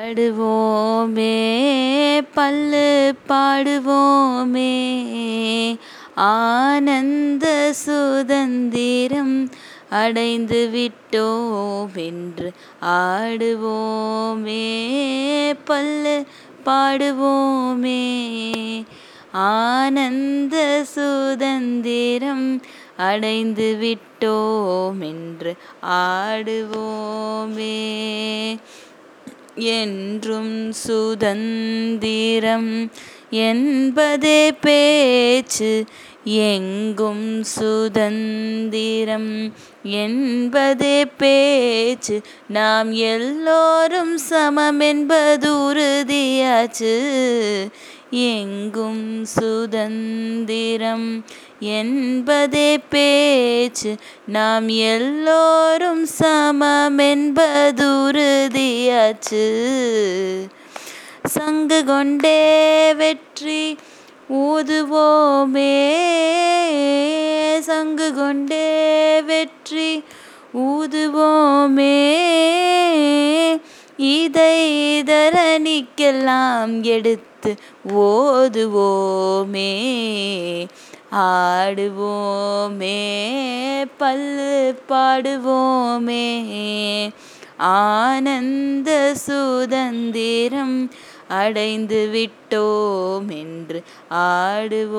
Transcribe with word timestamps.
பாடுவோமே 0.00 1.34
பல்லு 2.34 3.14
பாடுவோமே. 3.28 4.74
ஆனந்த 6.14 7.72
சுதந்திரம் 7.72 9.50
அடைந்து 9.90 10.70
விட்டோம் 10.72 11.94
என்று 11.94 12.52
ஆடுவோமே 12.82 14.64
பல்லு 15.64 16.26
பாடுவோமே. 16.64 18.02
ஆனந்த 19.32 20.84
சுதந்திரம் 20.84 22.62
அடைந்து 22.96 23.76
விட்டோம் 23.80 24.98
என்று 24.98 25.54
ஆடுவோமே. 25.82 27.76
என்றும் 29.56 30.72
சுதந்திரம் 30.72 32.90
என்பதே 33.30 34.52
பேச்சு. 34.52 35.84
எங்கும் 36.24 37.42
சுதந்திரம் 37.42 39.52
என்பதே 39.82 41.06
பேச்சு. 41.06 42.20
நாம் 42.48 42.92
எல்லோரும் 42.92 44.18
சமம் 44.18 44.80
என்பது 44.80 45.52
உறுதியாச்சு. 45.52 47.12
எங்கும் 48.10 49.24
சுதந்திரம் 49.24 51.24
என்பதே 51.60 52.78
பேச்சு. 52.78 53.96
நாம் 54.26 54.68
எல்லோரும் 54.68 56.06
சமம் 56.06 56.98
என்பது 56.98 57.88
உறுதியாச்சு 57.88 59.52
சங்கு 61.24 61.84
கொண்டே 61.84 62.94
வெற்றி 62.94 63.78
ஊதுவோமே. 64.32 65.98
சங்கு 67.60 68.14
கொண்டே 68.14 69.22
வெற்றி 69.22 70.04
ஊதுவோமே. 70.58 72.20
இதை 73.96 75.02
தரணிக்கெல்லாம் 75.02 76.82
எடுத்து 76.82 77.54
ஓதுவோமே. 77.94 79.72
ஆடுவோமே 81.12 83.02
பல்லு 83.98 84.82
பாடுவோமே. 84.88 86.42
ஆனந்த 87.56 89.14
சுதந்திரம் 89.14 90.90
அடைந்து 91.28 92.08
விட்டோம் 92.12 93.28
என்று 93.28 93.82
ஆடுவோமே. 94.10 94.96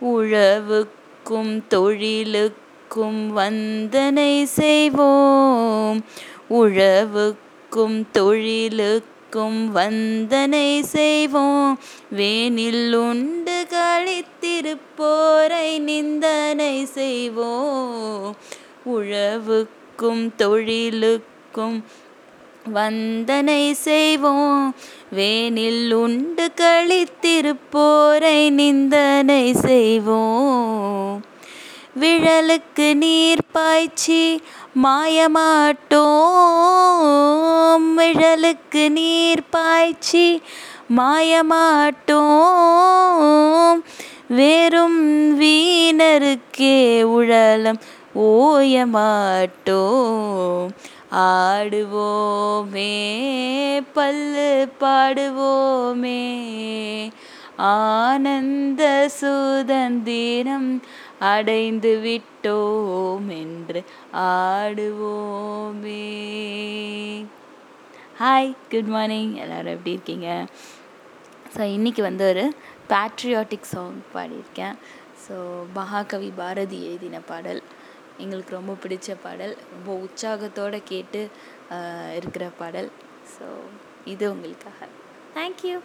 உழவுக்கும் 0.00 1.66
தொழிலுக்கும் 1.68 3.36
வந்தனை 3.36 4.42
செய்வோம். 4.42 6.04
உழவுக்கும் 6.50 8.04
தொழிலுக்கும் 8.12 9.10
வந்தனை 9.40 10.82
செய்வோம். 10.82 11.78
வேனில் 12.10 12.94
உண்டு 12.94 13.66
கழித்திருப்போரை 13.70 15.78
நிந்தனை 15.78 16.84
செய்வோம். 16.84 18.36
உழவுக்கும் 18.84 20.30
தொழிலுக்கும் 20.36 21.84
வந்தனை 22.74 23.72
செய்வோம். 23.72 24.74
வேனில் 25.10 25.92
உண்டு 25.92 26.50
கழித்திருப்போரை 26.56 28.50
நிந்தனை 28.50 29.52
செய்வோம். 29.52 31.30
விழலுக்கு 32.00 32.94
நீர் 32.94 33.38
பாய்ச்சி 33.52 34.42
மாயமாட்டோம். 34.82 35.96
விழலுக்கு 37.96 38.88
நீர் 38.88 39.42
பாய்ச்சி 39.50 40.42
மாயமாட்டோம். 40.96 43.82
வெறும் 44.28 45.40
வீணருக்கே 45.40 47.02
உழலம் 47.02 47.80
ஓயமாட்டோம். 48.18 50.68
ஆடுவோமே 51.14 53.02
பல்லு 53.92 54.68
பாடுவோமே. 54.80 56.40
ஆனந்த 57.56 59.08
சுதந்திரம் 59.20 60.70
அடைந்து 61.18 61.92
விட்டோம் 62.04 63.28
என்று 63.42 63.80
ஆடுவோமே. 64.24 66.04
ஹாய் 68.20 68.50
குட் 68.72 68.90
மார்னிங் 68.94 69.34
எல்லோரும் 69.34 69.74
எப்படி 69.76 69.94
இருக்கீங்க? 69.96 70.28
ஸோ 71.54 71.62
இன்றைக்கி 71.76 72.02
வந்து 72.08 72.24
ஒரு 72.32 72.44
பேட்ரியாட்டிக் 72.92 73.70
சாங் 73.74 74.02
பாடியிருக்கேன். 74.14 74.76
ஸோ 75.24 75.34
மகாகவி 75.78 76.32
பாரதி 76.42 76.78
எழுதின 76.88 77.20
பாடல். 77.30 77.62
எங்களுக்கு 78.18 78.56
ரொம்ப 78.58 78.76
பிடிச்ச 78.82 79.16
பாடல். 79.22 79.56
ரொம்ப 79.74 79.90
உற்சாகத்தோடு 80.04 80.80
கேட்டு 80.92 81.22
இருக்கிற 82.18 82.44
பாடல். 82.60 82.90
ஸோ 83.34 83.46
இது 84.04 84.24
உங்களுக்காக. 84.34 84.88
தேங்க்யூ 85.34 85.76